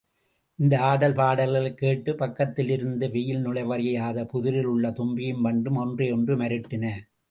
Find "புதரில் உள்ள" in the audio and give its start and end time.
4.25-4.89